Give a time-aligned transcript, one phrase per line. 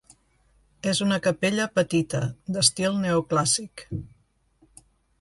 [0.91, 2.23] És una capella petita,
[2.57, 3.89] d'estil neoclàssic.